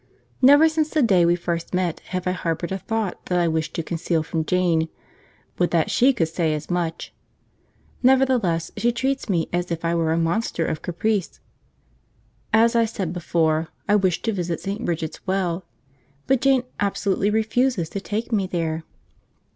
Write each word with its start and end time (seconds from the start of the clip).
Never 0.41 0.67
since 0.67 0.89
the 0.89 1.03
day 1.03 1.27
we 1.27 1.35
first 1.35 1.75
met 1.75 1.99
have 2.07 2.25
I 2.25 2.31
harboured 2.31 2.71
a 2.71 2.79
thought 2.79 3.23
that 3.27 3.39
I 3.39 3.47
wished 3.47 3.75
to 3.75 3.83
conceal 3.83 4.23
from 4.23 4.43
Jane 4.45 4.89
(would 5.59 5.69
that 5.69 5.91
she 5.91 6.11
could 6.11 6.27
say 6.27 6.55
as 6.55 6.71
much!); 6.71 7.13
nevertheless 8.01 8.71
she 8.77 8.91
treats 8.91 9.29
me 9.29 9.47
as 9.53 9.69
if 9.69 9.85
I 9.85 9.93
were 9.93 10.11
a 10.11 10.17
monster 10.17 10.65
of 10.65 10.81
caprice. 10.81 11.39
As 12.51 12.75
I 12.75 12.85
said 12.85 13.13
before, 13.13 13.67
I 13.87 13.95
wish 13.95 14.23
to 14.23 14.33
visit 14.33 14.59
St. 14.59 14.83
Bridget's 14.83 15.27
Well, 15.27 15.65
but 16.25 16.41
Jane 16.41 16.63
absolutely 16.79 17.29
refuses 17.29 17.87
to 17.89 18.01
take 18.01 18.31
me 18.31 18.47
there. 18.47 18.83